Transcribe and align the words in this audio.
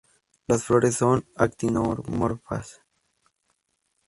Las 0.47 0.63
flores 0.63 0.95
son 0.95 1.27
actinomorfas. 1.35 2.81